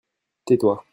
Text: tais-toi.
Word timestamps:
tais-toi. 0.45 0.83